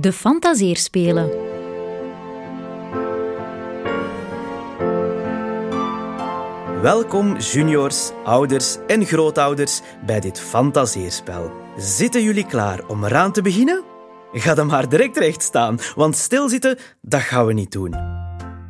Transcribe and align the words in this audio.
De 0.00 0.12
Fantaseerspelen. 0.12 1.30
Welkom 6.82 7.36
juniors, 7.36 8.10
ouders 8.24 8.76
en 8.86 9.06
grootouders 9.06 9.80
bij 10.06 10.20
dit 10.20 10.40
fantaseerspel. 10.40 11.50
Zitten 11.76 12.22
jullie 12.22 12.46
klaar 12.46 12.86
om 12.86 13.04
eraan 13.04 13.32
te 13.32 13.42
beginnen? 13.42 13.82
Ga 14.32 14.54
dan 14.54 14.66
maar 14.66 14.88
direct 14.88 15.16
recht 15.16 15.42
staan, 15.42 15.78
want 15.94 16.16
stilzitten, 16.16 16.78
dat 17.00 17.20
gaan 17.20 17.46
we 17.46 17.52
niet 17.52 17.72
doen. 17.72 17.94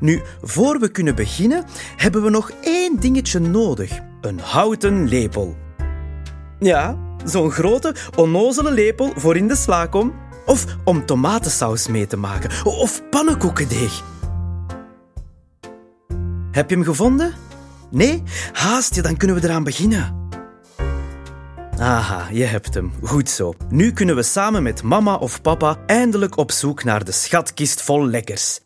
Nu, 0.00 0.22
voor 0.42 0.78
we 0.78 0.90
kunnen 0.90 1.14
beginnen, 1.14 1.64
hebben 1.96 2.22
we 2.22 2.30
nog 2.30 2.50
één 2.60 3.00
dingetje 3.00 3.38
nodig. 3.38 3.98
Een 4.20 4.40
houten 4.40 5.08
lepel. 5.08 5.56
Ja, 6.58 6.98
zo'n 7.24 7.50
grote, 7.50 7.94
onnozele 8.16 8.70
lepel 8.70 9.12
voor 9.16 9.36
in 9.36 9.48
de 9.48 9.56
slakom. 9.56 10.28
Of 10.50 10.64
om 10.84 11.06
tomatensaus 11.06 11.86
mee 11.86 12.06
te 12.06 12.16
maken. 12.16 12.50
Of 12.64 13.08
pannenkoekendeeg. 13.10 14.02
Heb 16.50 16.70
je 16.70 16.76
hem 16.76 16.84
gevonden? 16.84 17.34
Nee? 17.90 18.22
Haast 18.52 18.94
je, 18.94 19.02
dan 19.02 19.16
kunnen 19.16 19.36
we 19.36 19.44
eraan 19.44 19.64
beginnen. 19.64 20.28
Aha, 21.78 22.28
je 22.30 22.44
hebt 22.44 22.74
hem. 22.74 22.92
Goed 23.02 23.28
zo. 23.28 23.54
Nu 23.68 23.92
kunnen 23.92 24.16
we 24.16 24.22
samen 24.22 24.62
met 24.62 24.82
mama 24.82 25.14
of 25.14 25.42
papa 25.42 25.76
eindelijk 25.86 26.36
op 26.36 26.52
zoek 26.52 26.84
naar 26.84 27.04
de 27.04 27.12
schatkist 27.12 27.82
vol 27.82 28.06
lekkers. 28.06 28.60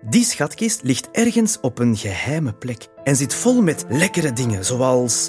Die 0.00 0.24
schatkist 0.24 0.82
ligt 0.82 1.08
ergens 1.12 1.58
op 1.60 1.78
een 1.78 1.96
geheime 1.96 2.52
plek 2.52 2.86
en 3.04 3.16
zit 3.16 3.34
vol 3.34 3.62
met 3.62 3.84
lekkere 3.88 4.32
dingen, 4.32 4.64
zoals 4.64 5.28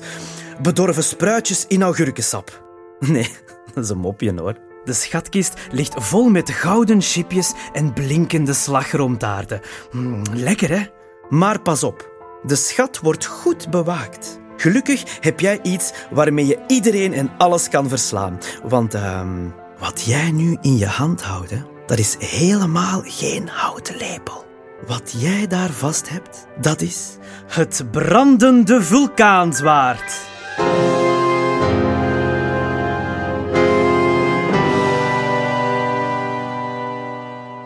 bedorven 0.62 1.03
spruitjes 1.03 1.65
in 1.67 1.84
augurkensap. 1.84 2.66
Nee, 3.13 3.29
dat 3.73 3.83
is 3.83 3.89
een 3.89 3.97
mopje 3.97 4.39
hoor. 4.39 4.55
De 4.85 4.93
schatkist 4.93 5.53
ligt 5.71 5.93
vol 5.98 6.29
met 6.29 6.49
gouden 6.49 7.01
chipjes 7.01 7.54
en 7.73 7.93
blinkende 7.93 8.54
slagroomtaarten. 8.54 9.62
Mm, 9.91 10.21
lekker 10.34 10.70
hè? 10.70 10.85
Maar 11.29 11.62
pas 11.62 11.84
op, 11.84 12.12
de 12.43 12.55
schat 12.55 12.99
wordt 12.99 13.26
goed 13.26 13.70
bewaakt. 13.70 14.39
Gelukkig 14.57 15.17
heb 15.20 15.39
jij 15.39 15.59
iets 15.62 15.93
waarmee 16.12 16.45
je 16.45 16.59
iedereen 16.67 17.13
en 17.13 17.31
alles 17.37 17.70
kan 17.70 17.89
verslaan. 17.89 18.39
Want 18.63 18.93
ehm, 18.93 19.49
wat 19.79 20.01
jij 20.01 20.32
nu 20.32 20.57
in 20.61 20.77
je 20.77 20.87
hand 20.87 21.21
houdt, 21.21 21.49
hè, 21.49 21.61
dat 21.85 21.98
is 21.98 22.15
helemaal 22.20 23.01
geen 23.04 23.48
houten 23.48 23.98
lepel. 23.98 24.45
Wat 24.87 25.13
jij 25.17 25.48
daar 25.48 25.70
vast 25.70 26.09
hebt, 26.09 26.48
dat 26.61 26.82
is 26.82 27.17
het 27.48 27.84
brandende 27.91 28.82
vulkaanzwaard. 28.82 30.26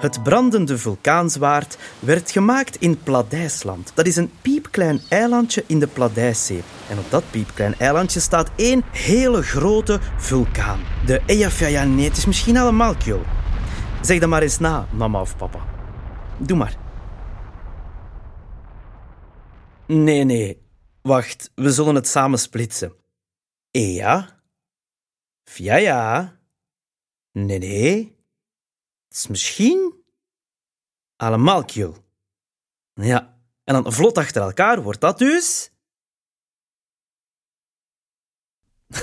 Het 0.02 0.23
brandende 0.23 0.77
vulkaanzwaard 0.77 1.77
werd 1.99 2.31
gemaakt 2.31 2.75
in 2.75 3.03
Pladijsland. 3.03 3.91
Dat 3.95 4.05
is 4.05 4.16
een 4.16 4.31
piepklein 4.41 5.02
eilandje 5.09 5.63
in 5.67 5.80
de 5.80 5.88
Pladijszee. 5.88 6.63
En 6.89 6.97
op 6.97 7.05
dat 7.09 7.23
piepklein 7.31 7.75
eilandje 7.80 8.19
staat 8.19 8.52
één 8.55 8.83
hele 8.91 9.41
grote 9.44 9.99
vulkaan. 10.17 10.79
De 11.05 11.22
Eyjafjallajökull. 11.25 12.03
Het 12.03 12.17
is 12.17 12.25
misschien 12.25 12.57
al 12.57 12.67
een 12.67 12.75
Malkjo. 12.75 13.22
Zeg 14.02 14.19
dat 14.19 14.29
maar 14.29 14.41
eens 14.41 14.59
na, 14.59 14.88
mama 14.91 15.22
of 15.22 15.38
papa. 15.38 15.59
Doe 16.38 16.57
maar. 16.57 16.77
Nee, 19.88 20.23
nee. 20.23 20.61
Wacht, 21.02 21.52
we 21.55 21.72
zullen 21.72 21.95
het 21.95 22.07
samen 22.07 22.39
splitsen. 22.39 22.94
Eja. 23.72 24.41
Fjaja. 25.44 26.35
Nee, 27.31 27.57
nee. 27.57 28.19
Het 29.11 29.19
is 29.19 29.27
misschien 29.27 30.03
Alamalkjul. 31.16 31.97
Ja, 32.94 33.38
en 33.63 33.73
dan 33.73 33.94
vlot 33.94 34.17
achter 34.17 34.41
elkaar 34.41 34.81
wordt 34.81 35.01
dat 35.01 35.17
dus... 35.17 35.72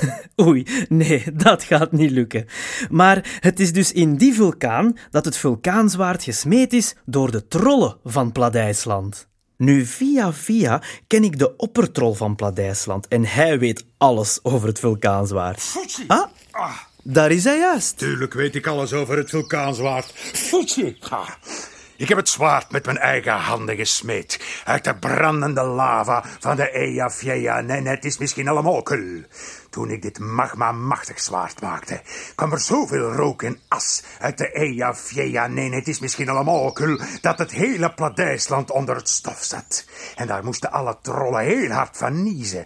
Oei, 0.47 0.87
nee, 0.89 1.33
dat 1.33 1.63
gaat 1.63 1.93
niet 1.93 2.11
lukken. 2.11 2.47
Maar 2.91 3.39
het 3.41 3.61
is 3.61 3.73
dus 3.73 3.93
in 3.93 4.17
die 4.17 4.35
vulkaan 4.35 4.99
dat 5.11 5.25
het 5.25 5.37
vulkaanzwaard 5.37 6.23
gesmeed 6.23 6.73
is 6.73 6.95
door 7.05 7.31
de 7.31 7.49
trollen 7.49 7.99
van 8.05 8.33
Pladijsland. 8.33 9.29
Nu, 9.57 9.87
via 9.87 10.33
via 10.33 10.83
ken 11.07 11.25
ik 11.25 11.39
de 11.39 11.57
oppertrol 11.57 12.15
van 12.15 12.37
Pladijsland 12.37 13.09
en 13.09 13.25
hij 13.25 13.59
weet 13.59 13.87
alles 13.99 14.45
over 14.45 14.69
het 14.69 14.79
vulkaanzwaard. 14.79 15.61
Foetsie. 15.61 16.11
Ah, 16.11 16.79
daar 17.13 17.31
is 17.31 17.45
hij 17.45 17.59
juist. 17.59 17.99
Tuurlijk 17.99 18.35
weet 18.35 18.55
ik 18.55 18.67
alles 18.67 18.93
over 18.93 19.17
het 19.17 19.31
vulkaanzwaard. 19.31 20.15
Ah. 21.11 21.29
Ik 21.97 22.09
heb 22.09 22.19
het 22.19 22.29
zwaard 22.29 22.71
met 22.71 22.85
mijn 22.85 22.99
eigen 22.99 23.33
handen 23.33 23.77
gesmeed. 23.77 24.63
Uit 24.65 24.85
de 24.85 24.95
brandende 24.95 25.63
lava 25.63 26.25
van 26.39 26.57
de 26.57 26.71
Eyjafjallajökull. 26.71 27.65
Nee, 27.65 27.81
nee, 27.81 27.95
het 27.95 28.05
is 28.05 28.19
misschien 28.19 28.49
allemaal 28.49 28.83
kul. 28.83 29.23
Toen 29.71 29.91
ik 29.91 30.03
dit 30.03 30.19
magma-machtig 30.19 31.21
zwaard 31.21 31.61
maakte, 31.61 32.01
kwam 32.35 32.53
er 32.53 32.61
zoveel 32.61 33.13
rook 33.13 33.43
en 33.43 33.59
as 33.69 34.03
uit 34.21 34.39
de 34.39 34.53
Eyjafjallajökull. 34.53 35.55
Nee, 35.55 35.75
het 35.75 35.89
is 35.89 35.99
misschien 35.99 36.29
allemaal 36.29 36.73
kul 36.73 37.01
dat 37.21 37.39
het 37.39 37.51
hele 37.51 37.95
Pladijsland 37.95 38.71
onder 38.71 38.97
het 38.97 39.09
stof 39.09 39.43
zat. 39.43 39.85
En 40.17 40.27
daar 40.27 40.45
moesten 40.45 40.71
alle 40.71 40.99
trollen 41.03 41.45
heel 41.45 41.71
hard 41.71 41.97
van 41.97 42.23
niezen. 42.23 42.65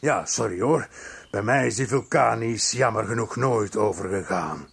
Ja, 0.00 0.26
sorry 0.26 0.60
hoor. 0.60 0.88
Bij 1.36 1.44
mij 1.44 1.66
is 1.66 1.74
die 1.74 1.88
vulkanisch 1.88 2.70
jammer 2.70 3.04
genoeg 3.04 3.36
nooit 3.36 3.76
overgegaan. 3.76 4.66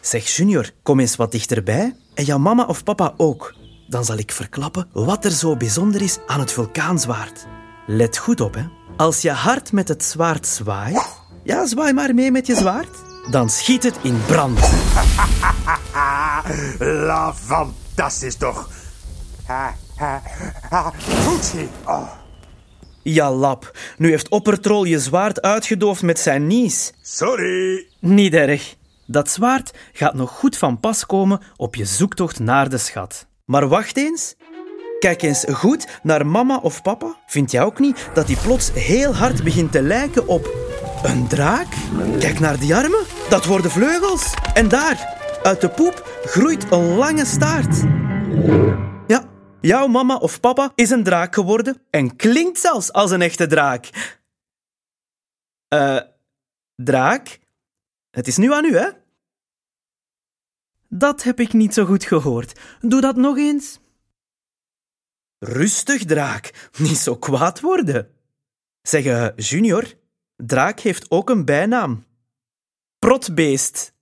Zeg 0.00 0.26
Junior, 0.28 0.70
kom 0.82 1.00
eens 1.00 1.16
wat 1.16 1.32
dichterbij. 1.32 1.96
En 2.14 2.24
jouw 2.24 2.38
mama 2.38 2.64
of 2.64 2.84
papa 2.84 3.14
ook. 3.16 3.54
Dan 3.88 4.04
zal 4.04 4.16
ik 4.16 4.32
verklappen 4.32 4.88
wat 4.92 5.24
er 5.24 5.30
zo 5.30 5.56
bijzonder 5.56 6.02
is 6.02 6.18
aan 6.26 6.40
het 6.40 6.52
vulkaanzwaard. 6.52 7.46
Let 7.86 8.16
goed 8.16 8.40
op, 8.40 8.54
hè. 8.54 8.64
Als 8.96 9.22
je 9.22 9.30
hard 9.30 9.72
met 9.72 9.88
het 9.88 10.04
zwaard 10.04 10.46
zwaait... 10.46 11.20
Ja, 11.42 11.66
zwaai 11.66 11.92
maar 11.92 12.14
mee 12.14 12.30
met 12.30 12.46
je 12.46 12.54
zwaard. 12.54 12.96
Dan 13.30 13.50
schiet 13.50 13.82
het 13.82 13.96
in 14.02 14.22
brand. 14.26 14.58
La, 17.08 17.34
fantastisch 17.34 18.36
toch? 18.36 18.68
Ha, 19.46 19.74
Oh. 21.84 22.08
Ja, 23.02 23.32
lap. 23.32 23.78
Nu 23.96 24.10
heeft 24.10 24.28
Oppertrol 24.28 24.84
je 24.84 25.00
zwaard 25.00 25.42
uitgedoofd 25.42 26.02
met 26.02 26.18
zijn 26.18 26.46
nies. 26.46 26.92
Sorry. 27.02 27.86
Niet 28.00 28.34
erg. 28.34 28.76
Dat 29.06 29.30
zwaard 29.30 29.72
gaat 29.92 30.14
nog 30.14 30.30
goed 30.30 30.56
van 30.56 30.80
pas 30.80 31.06
komen 31.06 31.40
op 31.56 31.74
je 31.74 31.84
zoektocht 31.84 32.38
naar 32.38 32.68
de 32.68 32.78
schat. 32.78 33.26
Maar 33.44 33.68
wacht 33.68 33.96
eens. 33.96 34.34
Kijk 34.98 35.22
eens 35.22 35.44
goed 35.52 35.86
naar 36.02 36.26
mama 36.26 36.58
of 36.62 36.82
papa. 36.82 37.16
Vind 37.26 37.50
jij 37.50 37.62
ook 37.62 37.78
niet 37.78 38.08
dat 38.14 38.26
die 38.26 38.36
plots 38.36 38.70
heel 38.72 39.14
hard 39.14 39.44
begint 39.44 39.72
te 39.72 39.82
lijken 39.82 40.26
op 40.28 40.54
een 41.02 41.28
draak? 41.28 41.66
Kijk 42.18 42.38
naar 42.38 42.58
die 42.58 42.74
armen. 42.74 43.04
Dat 43.28 43.44
worden 43.44 43.70
vleugels. 43.70 44.34
En 44.54 44.68
daar, 44.68 45.14
uit 45.42 45.60
de 45.60 45.68
poep, 45.68 46.08
groeit 46.24 46.66
een 46.70 46.94
lange 46.96 47.24
staart. 47.24 47.84
Jouw 49.66 49.86
mama 49.86 50.16
of 50.16 50.40
papa 50.40 50.72
is 50.74 50.90
een 50.90 51.02
draak 51.02 51.34
geworden 51.34 51.82
en 51.90 52.16
klinkt 52.16 52.58
zelfs 52.58 52.92
als 52.92 53.10
een 53.10 53.22
echte 53.22 53.46
draak. 53.46 54.14
Eh, 55.68 56.00
draak? 56.74 57.38
Het 58.10 58.26
is 58.26 58.36
nu 58.36 58.52
aan 58.52 58.64
u, 58.64 58.76
hè? 58.76 58.90
Dat 60.88 61.22
heb 61.22 61.40
ik 61.40 61.52
niet 61.52 61.74
zo 61.74 61.84
goed 61.84 62.04
gehoord. 62.04 62.60
Doe 62.80 63.00
dat 63.00 63.16
nog 63.16 63.36
eens. 63.36 63.78
Rustig, 65.38 66.04
draak. 66.04 66.70
Niet 66.78 66.98
zo 66.98 67.16
kwaad 67.16 67.60
worden. 67.60 68.10
Zeg, 68.82 69.04
eh, 69.04 69.28
Junior, 69.36 69.94
draak 70.36 70.80
heeft 70.80 71.10
ook 71.10 71.30
een 71.30 71.44
bijnaam. 71.44 72.04
Protbeest. 72.98 73.94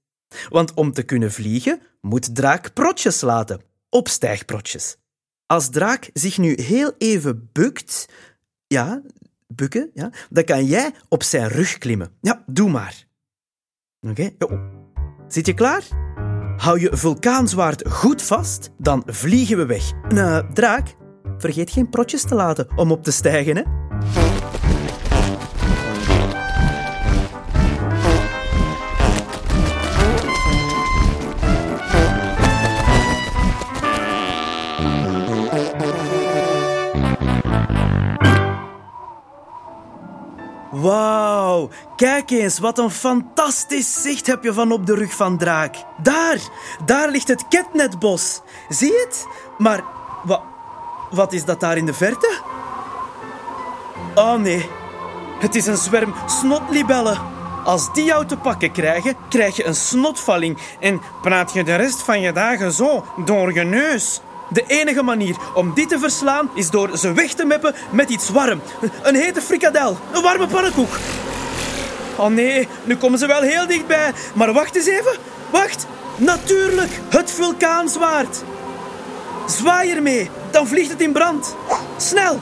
Want 0.48 0.74
om 0.74 0.92
te 0.92 1.02
kunnen 1.02 1.32
vliegen, 1.32 1.82
moet 2.00 2.34
draak 2.34 2.72
protjes 2.72 3.20
laten. 3.20 3.60
Opstijgprotjes. 3.88 4.96
Als 5.46 5.70
draak 5.70 6.10
zich 6.12 6.38
nu 6.38 6.54
heel 6.60 6.92
even 6.98 7.48
bukt, 7.52 8.08
ja, 8.66 9.02
bukken, 9.46 9.90
ja, 9.94 10.10
dan 10.30 10.44
kan 10.44 10.64
jij 10.64 10.94
op 11.08 11.22
zijn 11.22 11.48
rug 11.48 11.78
klimmen. 11.78 12.10
Ja, 12.20 12.44
doe 12.46 12.70
maar. 12.70 13.06
Oké, 14.00 14.30
oh. 14.38 14.52
zit 15.28 15.46
je 15.46 15.54
klaar? 15.54 15.84
Hou 16.56 16.80
je 16.80 16.96
vulkaanzwaard 16.96 17.88
goed 17.88 18.22
vast, 18.22 18.70
dan 18.78 19.02
vliegen 19.06 19.56
we 19.56 19.66
weg. 19.66 19.92
Eh, 20.08 20.38
draak, 20.52 20.94
vergeet 21.38 21.70
geen 21.70 21.90
protjes 21.90 22.22
te 22.22 22.34
laten 22.34 22.78
om 22.78 22.90
op 22.92 23.02
te 23.02 23.12
stijgen, 23.12 23.56
hè? 23.56 23.62
Wauw, 40.70 41.68
kijk 41.96 42.30
eens, 42.30 42.58
wat 42.58 42.78
een 42.78 42.90
fantastisch 42.90 44.02
zicht 44.02 44.26
heb 44.26 44.42
je 44.44 44.52
van 44.52 44.72
op 44.72 44.86
de 44.86 44.94
rug 44.94 45.16
van 45.16 45.38
Draak. 45.38 45.74
Daar, 46.02 46.38
daar 46.84 47.10
ligt 47.10 47.28
het 47.28 47.48
ketnetbos. 47.48 48.40
Zie 48.68 48.92
je 48.92 49.04
het? 49.08 49.26
Maar 49.58 49.82
wat, 50.24 50.42
wat 51.10 51.32
is 51.32 51.44
dat 51.44 51.60
daar 51.60 51.76
in 51.76 51.86
de 51.86 51.94
verte? 51.94 52.38
Oh 54.14 54.34
nee, 54.34 54.68
het 55.38 55.54
is 55.54 55.66
een 55.66 55.76
zwerm 55.76 56.14
snotlibellen. 56.26 57.18
Als 57.64 57.92
die 57.92 58.04
jou 58.04 58.26
te 58.26 58.36
pakken 58.36 58.72
krijgen, 58.72 59.16
krijg 59.28 59.56
je 59.56 59.64
een 59.64 59.74
snotvalling 59.74 60.58
en 60.80 61.00
praat 61.22 61.52
je 61.52 61.64
de 61.64 61.74
rest 61.74 62.02
van 62.02 62.20
je 62.20 62.32
dagen 62.32 62.72
zo 62.72 63.04
door 63.24 63.54
je 63.54 63.64
neus. 63.64 64.20
De 64.48 64.64
enige 64.66 65.02
manier 65.02 65.36
om 65.54 65.74
die 65.74 65.86
te 65.86 65.98
verslaan 65.98 66.50
is 66.54 66.70
door 66.70 66.98
ze 66.98 67.12
weg 67.12 67.32
te 67.32 67.44
meppen 67.44 67.74
met 67.90 68.10
iets 68.10 68.28
warm. 68.28 68.60
Een 69.02 69.14
hete 69.14 69.40
frikadel, 69.40 69.98
een 70.12 70.22
warme 70.22 70.46
pannenkoek. 70.46 70.96
Oh 72.16 72.26
nee, 72.26 72.68
nu 72.84 72.96
komen 72.96 73.18
ze 73.18 73.26
wel 73.26 73.40
heel 73.40 73.66
dichtbij. 73.66 74.12
Maar 74.34 74.52
wacht 74.52 74.76
eens 74.76 74.86
even, 74.86 75.16
wacht. 75.50 75.86
Natuurlijk, 76.16 76.90
het 77.08 77.30
vulkaanzwaard. 77.30 78.42
Zwaai 79.46 79.90
ermee, 79.90 80.30
dan 80.50 80.66
vliegt 80.66 80.90
het 80.90 81.00
in 81.00 81.12
brand. 81.12 81.56
Snel. 81.96 82.40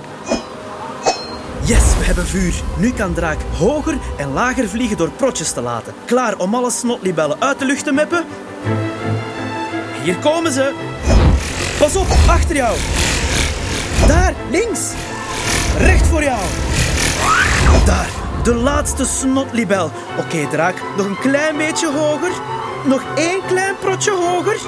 Yes, 1.65 1.97
we 1.99 2.05
hebben 2.05 2.27
vuur. 2.27 2.55
Nu 2.77 2.93
kan 2.93 3.15
Draak 3.15 3.39
hoger 3.59 3.99
en 4.17 4.33
lager 4.33 4.69
vliegen 4.69 4.97
door 4.97 5.11
protjes 5.11 5.53
te 5.53 5.61
laten. 5.61 5.95
Klaar 6.05 6.39
om 6.39 6.55
alle 6.55 6.71
snotlibellen 6.71 7.41
uit 7.41 7.59
de 7.59 7.65
lucht 7.65 7.85
te 7.85 7.93
meppen? 7.93 8.25
Hier 10.03 10.17
komen 10.17 10.53
ze. 10.53 10.73
Pas 11.79 11.97
op, 11.97 12.07
achter 12.27 12.57
jou. 12.57 12.77
Daar, 14.07 14.35
links. 14.51 14.81
Recht 15.79 16.07
voor 16.07 16.23
jou. 16.23 16.41
Daar, 17.85 18.09
de 18.43 18.55
laatste 18.55 19.05
snotlibel. 19.05 19.91
Oké, 20.19 20.49
Draak, 20.51 20.75
nog 20.97 21.07
een 21.07 21.19
klein 21.19 21.57
beetje 21.57 21.93
hoger. 21.93 22.33
Nog 22.85 23.03
één 23.17 23.41
klein 23.47 23.75
protje 23.81 24.11
hoger. 24.11 24.61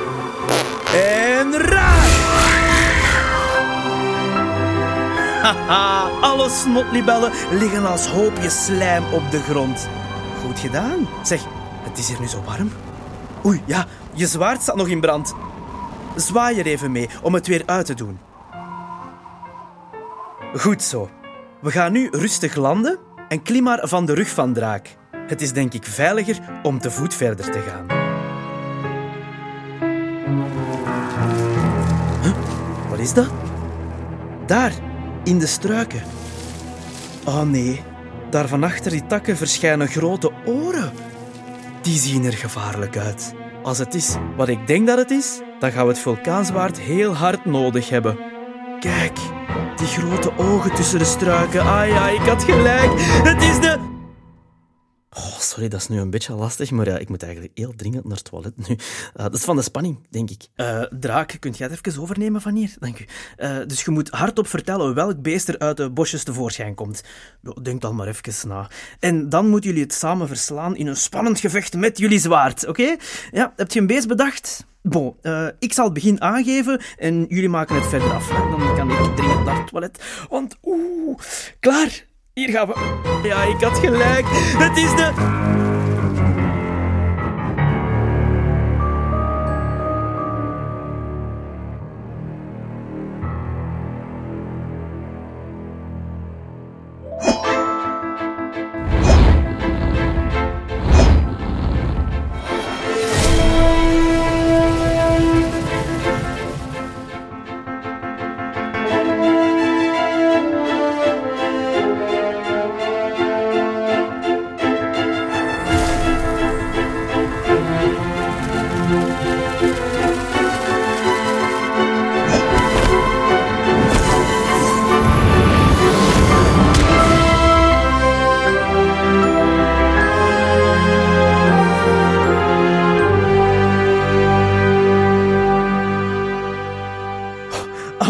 En 0.94 1.58
raak! 1.58 2.32
Haha, 5.42 6.08
alle 6.20 6.48
snotlibellen 6.50 7.32
liggen 7.50 7.86
als 7.86 8.06
hoopjes 8.06 8.64
slijm 8.64 9.04
op 9.12 9.30
de 9.30 9.40
grond. 9.40 9.88
Goed 10.44 10.58
gedaan. 10.58 11.08
Zeg, 11.22 11.40
het 11.82 11.98
is 11.98 12.08
hier 12.08 12.20
nu 12.20 12.26
zo 12.26 12.42
warm. 12.44 12.72
Oei, 13.46 13.62
ja, 13.64 13.86
je 14.12 14.26
zwaard 14.26 14.62
staat 14.62 14.76
nog 14.76 14.88
in 14.88 15.00
brand. 15.00 15.34
Zwaai 16.16 16.58
er 16.58 16.66
even 16.66 16.92
mee 16.92 17.08
om 17.22 17.34
het 17.34 17.46
weer 17.46 17.62
uit 17.66 17.86
te 17.86 17.94
doen. 17.94 18.18
Goed 20.56 20.82
zo. 20.82 21.10
We 21.60 21.70
gaan 21.70 21.92
nu 21.92 22.08
rustig 22.10 22.54
landen 22.54 22.98
en 23.28 23.42
klim 23.42 23.62
maar 23.62 23.80
van 23.82 24.06
de 24.06 24.14
rug 24.14 24.28
van 24.28 24.52
Draak. 24.52 24.96
Het 25.26 25.42
is 25.42 25.52
denk 25.52 25.72
ik 25.72 25.84
veiliger 25.84 26.38
om 26.62 26.78
te 26.78 26.90
voet 26.90 27.14
verder 27.14 27.50
te 27.50 27.60
gaan. 27.60 27.86
Wat 32.90 32.98
is 32.98 33.12
dat? 33.12 33.30
Daar, 34.46 34.72
in 35.24 35.38
de 35.38 35.46
struiken. 35.46 36.02
Oh 37.24 37.42
nee, 37.42 37.82
daar 38.30 38.48
van 38.48 38.64
achter 38.64 38.90
die 38.90 39.06
takken 39.06 39.36
verschijnen 39.36 39.88
grote 39.88 40.30
oren. 40.44 40.92
Die 41.82 41.98
zien 41.98 42.24
er 42.24 42.32
gevaarlijk 42.32 42.96
uit. 42.96 43.34
Als 43.64 43.78
het 43.78 43.94
is 43.94 44.16
wat 44.36 44.48
ik 44.48 44.66
denk 44.66 44.86
dat 44.86 44.98
het 44.98 45.10
is, 45.10 45.40
dan 45.58 45.72
gaan 45.72 45.86
we 45.86 45.92
het 45.92 46.00
vulkaanswaard 46.00 46.80
heel 46.80 47.14
hard 47.14 47.44
nodig 47.44 47.88
hebben. 47.88 48.18
Kijk, 48.80 49.18
die 49.76 49.86
grote 49.86 50.32
ogen 50.36 50.74
tussen 50.74 50.98
de 50.98 51.04
struiken. 51.04 51.60
Ah 51.60 51.88
ja, 51.88 52.08
ik 52.08 52.20
had 52.20 52.44
gelijk. 52.44 52.90
Het 53.00 53.42
is 53.42 53.60
de... 53.60 53.93
Sorry, 55.54 55.68
dat 55.68 55.80
is 55.80 55.88
nu 55.88 56.00
een 56.00 56.10
beetje 56.10 56.34
lastig, 56.34 56.70
maar 56.70 56.88
ja, 56.88 56.98
ik 56.98 57.08
moet 57.08 57.22
eigenlijk 57.22 57.58
heel 57.58 57.72
dringend 57.76 58.04
naar 58.04 58.16
het 58.16 58.24
toilet 58.24 58.68
nu. 58.68 58.74
Uh, 58.74 58.78
dat 59.14 59.34
is 59.34 59.44
van 59.44 59.56
de 59.56 59.62
spanning, 59.62 59.98
denk 60.10 60.30
ik. 60.30 60.46
Uh, 60.56 60.82
Draak, 60.82 61.36
kunt 61.40 61.58
jij 61.58 61.68
het 61.68 61.86
even 61.86 62.02
overnemen 62.02 62.40
van 62.40 62.54
hier? 62.54 62.74
Dank 62.78 62.98
u. 62.98 63.04
Uh, 63.38 63.56
dus 63.66 63.82
je 63.82 63.90
moet 63.90 64.08
hardop 64.08 64.46
vertellen 64.46 64.94
welk 64.94 65.22
beest 65.22 65.48
er 65.48 65.58
uit 65.58 65.76
de 65.76 65.90
bosjes 65.90 66.24
tevoorschijn 66.24 66.74
komt. 66.74 67.04
Denk 67.62 67.80
dan 67.80 67.94
maar 67.94 68.06
even 68.06 68.48
na. 68.48 68.70
En 69.00 69.28
dan 69.28 69.48
moeten 69.48 69.70
jullie 69.70 69.84
het 69.84 69.94
samen 69.94 70.28
verslaan 70.28 70.76
in 70.76 70.86
een 70.86 70.96
spannend 70.96 71.40
gevecht 71.40 71.74
met 71.74 71.98
jullie 71.98 72.20
zwaard, 72.20 72.66
oké? 72.66 72.96
Ja, 73.30 73.52
heb 73.56 73.72
je 73.72 73.80
een 73.80 73.86
beest 73.86 74.08
bedacht? 74.08 74.66
Bon, 74.82 75.16
ik 75.58 75.72
zal 75.72 75.84
het 75.84 75.94
begin 75.94 76.20
aangeven 76.20 76.82
en 76.98 77.26
jullie 77.28 77.48
maken 77.48 77.74
het 77.74 77.86
verder 77.86 78.12
af. 78.12 78.28
Dan 78.28 78.74
kan 78.76 78.90
ik 78.90 79.16
dringend 79.16 79.44
naar 79.44 79.58
het 79.58 79.66
toilet. 79.66 80.02
Want, 80.28 80.56
oeh, 80.62 81.18
klaar. 81.60 82.12
Hier 82.34 82.48
gaan 82.48 82.66
we. 82.66 82.74
Ja, 83.22 83.42
ik 83.42 83.60
had 83.60 83.78
gelijk. 83.78 84.24
Het 84.58 84.76
is 84.76 84.90
de... 84.90 85.73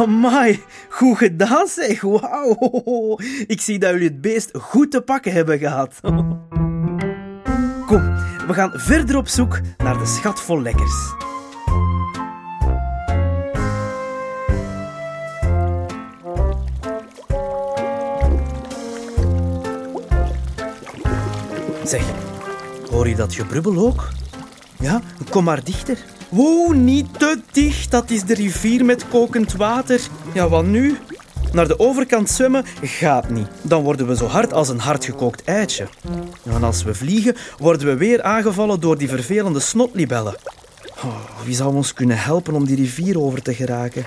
Amai, 0.00 0.62
goed 0.88 1.19
gedaan 1.19 1.67
zeg. 1.67 2.00
Wauw. 2.00 3.19
Ik 3.46 3.60
zie 3.60 3.79
dat 3.79 3.91
jullie 3.91 4.08
het 4.08 4.20
beest 4.20 4.51
goed 4.53 4.91
te 4.91 5.01
pakken 5.01 5.32
hebben 5.32 5.58
gehad. 5.58 6.01
Kom, 7.86 8.03
we 8.46 8.53
gaan 8.53 8.70
verder 8.74 9.17
op 9.17 9.29
zoek 9.29 9.60
naar 9.79 9.98
de 9.98 10.06
schat 10.06 10.41
vol 10.41 10.63
lekkers. 10.63 11.15
Zeg, 21.84 22.05
hoor 22.91 23.08
je 23.08 23.15
dat 23.15 23.34
gebrubbel 23.34 23.86
ook? 23.86 24.08
Ja, 24.79 25.01
kom 25.31 25.44
maar 25.44 25.65
dichter. 25.65 25.98
Wow, 26.34 26.74
niet 26.74 27.19
te 27.19 27.41
dicht. 27.53 27.91
Dat 27.91 28.10
is 28.10 28.24
de 28.24 28.34
rivier 28.34 28.84
met 28.84 29.08
kokend 29.08 29.53
water. 29.53 30.00
Ja, 30.32 30.48
wat 30.48 30.64
nu? 30.64 30.98
Naar 31.53 31.69
de 31.69 31.79
overkant 31.79 32.31
zwemmen 32.31 32.64
gaat 32.82 33.31
niet. 33.31 33.46
Dan 33.62 33.82
worden 33.82 34.06
we 34.06 34.17
zo 34.17 34.26
hard 34.26 34.53
als 34.53 34.69
een 34.69 34.79
hardgekookt 34.79 35.44
eitje. 35.44 35.88
En 36.44 36.64
als 36.64 36.82
we 36.82 36.94
vliegen, 36.94 37.36
worden 37.58 37.86
we 37.86 37.96
weer 37.96 38.22
aangevallen 38.22 38.81
door 38.81 38.98
die 38.98 39.08
vervelende 39.08 39.60
snotlibellen. 39.60 40.34
Oh, 41.05 41.17
wie 41.44 41.55
zou 41.55 41.74
ons 41.74 41.93
kunnen 41.93 42.19
helpen 42.19 42.55
om 42.55 42.64
die 42.67 42.76
rivier 42.76 43.20
over 43.20 43.43
te 43.43 43.55
geraken? 43.55 44.06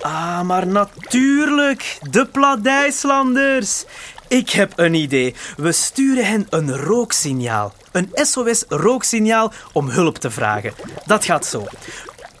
Ah, 0.00 0.42
maar 0.42 0.66
natuurlijk, 0.66 1.98
de 2.10 2.26
Pladijslanders. 2.26 3.84
Ik 4.28 4.50
heb 4.50 4.72
een 4.76 4.94
idee. 4.94 5.34
We 5.56 5.72
sturen 5.72 6.26
hen 6.26 6.46
een 6.50 6.76
rooksignaal. 6.76 7.72
Een 7.96 8.10
SOS-rooksignaal 8.14 9.52
om 9.72 9.88
hulp 9.88 10.18
te 10.18 10.30
vragen. 10.30 10.72
Dat 11.06 11.24
gaat 11.24 11.46
zo. 11.46 11.66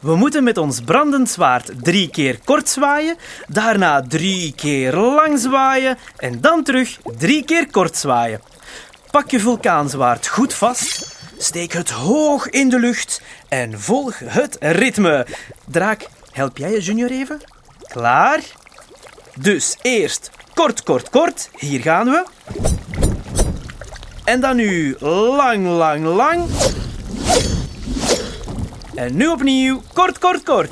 We 0.00 0.16
moeten 0.16 0.44
met 0.44 0.58
ons 0.58 0.80
brandend 0.80 1.30
zwaard 1.30 1.70
drie 1.82 2.10
keer 2.10 2.38
kort 2.44 2.68
zwaaien, 2.68 3.16
daarna 3.46 4.02
drie 4.02 4.52
keer 4.56 4.94
lang 4.96 5.38
zwaaien 5.38 5.98
en 6.16 6.40
dan 6.40 6.62
terug 6.62 6.98
drie 7.18 7.44
keer 7.44 7.70
kort 7.70 7.96
zwaaien. 7.96 8.40
Pak 9.10 9.30
je 9.30 9.40
vulkaanzwaard 9.40 10.26
goed 10.26 10.54
vast, 10.54 11.16
steek 11.38 11.72
het 11.72 11.90
hoog 11.90 12.48
in 12.48 12.68
de 12.68 12.78
lucht 12.78 13.22
en 13.48 13.80
volg 13.80 14.18
het 14.24 14.56
ritme. 14.60 15.26
Draak, 15.64 16.06
help 16.30 16.58
jij 16.58 16.70
je 16.70 16.80
junior 16.80 17.10
even? 17.10 17.40
Klaar? 17.88 18.40
Dus 19.38 19.76
eerst 19.82 20.30
kort, 20.54 20.82
kort, 20.82 21.10
kort. 21.10 21.50
Hier 21.58 21.80
gaan 21.80 22.06
we. 22.06 22.24
En 24.26 24.40
dan 24.40 24.56
nu 24.56 24.96
lang, 25.00 25.66
lang, 25.66 26.04
lang. 26.04 26.44
En 28.94 29.16
nu 29.16 29.28
opnieuw 29.28 29.82
kort, 29.92 30.18
kort, 30.18 30.42
kort. 30.42 30.70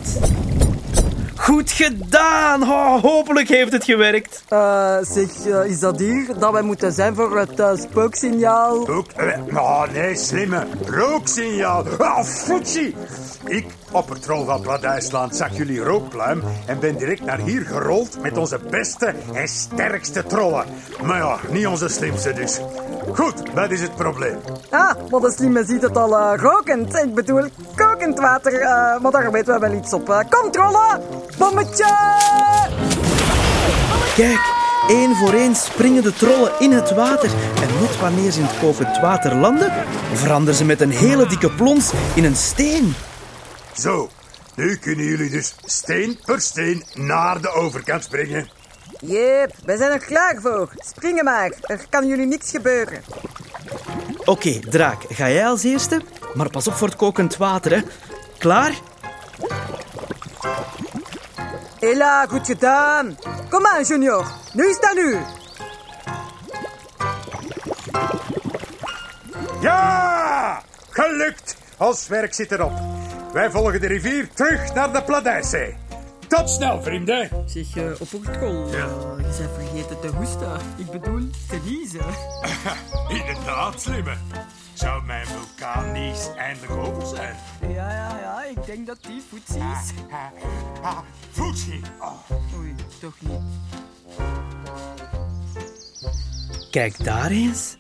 Goed 1.36 1.70
gedaan! 1.70 2.62
Oh, 2.62 3.02
hopelijk 3.02 3.48
heeft 3.48 3.72
het 3.72 3.84
gewerkt. 3.84 4.44
Eh, 4.48 4.96
zeg, 5.00 5.46
eh, 5.46 5.64
is 5.64 5.80
dat 5.80 5.98
hier 5.98 6.38
dat 6.38 6.52
wij 6.52 6.62
moeten 6.62 6.92
zijn 6.92 7.14
voor 7.14 7.38
het 7.38 7.60
eh, 7.60 7.76
spooksignaal? 7.76 8.88
Ook, 8.88 9.10
eh, 9.10 9.56
oh 9.56 9.82
nee, 9.92 10.16
slimme. 10.16 10.66
Rooksignaal. 10.86 11.84
Ah, 11.98 12.24
foetsie. 12.24 12.94
Ik, 13.46 13.66
oppertrol 13.94 14.44
van 14.44 14.60
Pladijsland, 14.60 15.36
zag 15.36 15.56
jullie 15.56 15.80
rookpluim 15.80 16.42
en 16.66 16.78
ben 16.78 16.96
direct 16.96 17.24
naar 17.24 17.38
hier 17.38 17.66
gerold 17.66 18.20
met 18.22 18.36
onze 18.36 18.58
beste 18.70 19.14
en 19.32 19.48
sterkste 19.48 20.24
trollen. 20.26 20.64
Maar 21.02 21.16
ja, 21.18 21.36
niet 21.50 21.66
onze 21.66 21.88
slimste 21.88 22.32
dus. 22.32 22.60
Goed, 23.14 23.34
wat 23.54 23.70
is 23.70 23.80
het 23.80 23.94
probleem? 23.94 24.36
Ah, 24.70 24.90
maar 25.10 25.20
de 25.20 25.32
slimme 25.36 25.64
ziet 25.64 25.82
het 25.82 25.96
al 25.96 26.18
eh, 26.18 26.32
rokend. 26.42 26.94
Ik 26.94 27.14
bedoel, 27.14 27.44
kokend 27.76 28.18
water. 28.18 28.52
eh, 28.60 29.00
maar 29.00 29.12
daar 29.12 29.30
weten 29.32 29.54
we 29.54 29.60
wel 29.60 29.78
iets 29.78 29.92
op. 29.92 30.08
Uh, 30.08 30.18
Controle! 30.30 31.00
Bommetje! 31.38 31.86
Kijk, 34.16 34.40
één 34.88 35.16
voor 35.16 35.32
één 35.32 35.54
springen 35.54 36.02
de 36.02 36.12
trollen 36.12 36.52
in 36.58 36.72
het 36.72 36.94
water. 36.94 37.30
En 37.62 37.80
net 37.80 38.00
wanneer 38.00 38.30
ze 38.30 38.38
in 38.40 38.46
het 38.46 38.58
kokend 38.60 39.00
water 39.00 39.34
landen, 39.34 39.72
veranderen 40.12 40.54
ze 40.54 40.64
met 40.64 40.80
een 40.80 40.90
hele 40.90 41.26
dikke 41.26 41.50
plons 41.50 41.92
in 42.14 42.24
een 42.24 42.36
steen. 42.36 42.94
Zo, 43.74 44.10
nu 44.54 44.76
kunnen 44.76 45.04
jullie 45.04 45.30
dus 45.30 45.54
steen 45.64 46.18
per 46.24 46.40
steen 46.40 46.84
naar 46.94 47.40
de 47.40 47.48
overkant 47.48 48.04
springen. 48.04 48.50
Jep, 49.00 49.54
wij 49.64 49.76
zijn 49.76 49.92
er 49.92 50.04
klaar 50.04 50.40
voor. 50.40 50.70
Springen 50.74 51.24
maar. 51.24 51.52
Er 51.60 51.86
kan 51.90 52.06
jullie 52.06 52.26
niks 52.26 52.50
gebeuren. 52.50 53.02
Oké, 54.24 54.60
Draak, 54.60 55.02
ga 55.08 55.28
jij 55.28 55.46
als 55.46 55.62
eerste? 55.62 56.00
Maar 56.34 56.50
pas 56.50 56.66
op 56.66 56.74
voor 56.74 56.88
het 56.88 56.96
kokend 56.96 57.36
water, 57.36 57.72
hè. 57.76 57.82
Klaar? 58.38 58.72
Hela, 61.80 62.26
goed 62.26 62.46
gedaan. 62.46 63.18
Kom 63.50 63.66
aan, 63.66 63.82
Junior. 63.82 64.26
Nu 64.52 64.68
is 64.68 64.74
het 64.74 64.84
aan 64.84 64.98
u. 64.98 65.18
Ja! 69.60 70.62
Gelukt! 70.90 71.56
Ons 71.78 72.08
werk 72.08 72.34
zit 72.34 72.52
erop. 72.52 72.72
Wij 73.34 73.50
volgen 73.50 73.80
de 73.80 73.86
rivier 73.86 74.28
terug 74.34 74.74
naar 74.74 74.92
de 74.92 75.02
Pladijszee. 75.02 75.74
Tot 76.28 76.50
snel, 76.50 76.82
vrienden. 76.82 77.28
Zeg, 77.46 77.76
uh, 77.76 77.92
opperkool, 78.00 78.68
ja. 78.68 78.86
je 79.16 79.22
bent 79.22 79.34
vergeten 79.34 80.00
te 80.00 80.08
hoesten. 80.08 80.60
Ik 80.76 80.90
bedoel, 80.90 81.30
te 81.48 81.60
niezen. 81.64 82.04
Inderdaad, 83.20 83.82
slimme. 83.82 84.14
Zou 84.72 85.04
mijn 85.04 85.26
vulkaan 85.26 85.92
niet 85.92 86.32
eindelijk 86.36 86.72
over 86.72 87.06
zijn? 87.06 87.36
Ja, 87.60 87.90
ja, 87.90 88.18
ja, 88.20 88.44
ik 88.44 88.66
denk 88.66 88.86
dat 88.86 88.98
die 89.00 89.22
voetsie 89.28 89.62
is. 89.62 89.92
Ah, 90.82 90.98
voetsie. 91.30 91.80
Oh. 92.00 92.56
Oei, 92.58 92.74
toch 93.00 93.14
niet. 93.18 93.40
Kijk 96.70 97.04
daar 97.04 97.30
eens. 97.30 97.76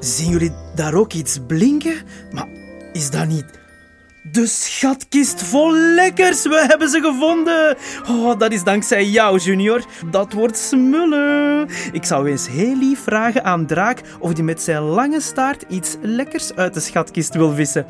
Zien 0.00 0.30
jullie 0.30 0.52
daar 0.74 0.94
ook 0.94 1.12
iets 1.12 1.38
blinken? 1.46 2.02
Maar 2.32 2.48
is 2.92 3.10
dat 3.10 3.26
niet... 3.26 3.62
De 4.34 4.46
schatkist 4.46 5.42
vol 5.42 5.72
lekkers, 5.72 6.42
we 6.42 6.64
hebben 6.68 6.88
ze 6.88 7.00
gevonden. 7.00 7.76
Oh, 8.08 8.38
dat 8.38 8.52
is 8.52 8.64
dankzij 8.64 9.04
jou, 9.04 9.38
Junior. 9.38 9.84
Dat 10.10 10.32
wordt 10.32 10.58
smullen. 10.58 11.68
Ik 11.92 12.04
zou 12.04 12.30
eens 12.30 12.48
heel 12.48 12.76
lief 12.76 13.00
vragen 13.00 13.44
aan 13.44 13.66
Draak 13.66 14.00
of 14.18 14.32
hij 14.32 14.42
met 14.42 14.62
zijn 14.62 14.82
lange 14.82 15.20
staart 15.20 15.64
iets 15.68 15.96
lekkers 16.00 16.54
uit 16.54 16.74
de 16.74 16.80
schatkist 16.80 17.34
wil 17.34 17.52
vissen. 17.52 17.86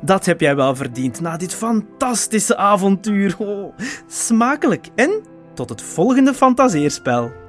Dat 0.00 0.26
heb 0.26 0.40
jij 0.40 0.56
wel 0.56 0.76
verdiend 0.76 1.20
na 1.20 1.36
dit 1.36 1.54
fantastische 1.54 2.56
avontuur. 2.56 3.34
Oh, 3.38 3.76
smakelijk. 4.06 4.86
En 4.94 5.22
tot 5.54 5.68
het 5.68 5.82
volgende 5.82 6.34
fantaseerspel. 6.34 7.47